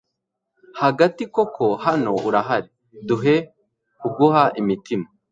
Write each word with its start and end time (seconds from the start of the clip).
hagati, 0.81 1.23
koko 1.35 1.65
hano 1.85 2.11
urahari, 2.27 2.69
duhe 3.07 3.35
kuguha 3.99 4.43
imitima 4.61 5.07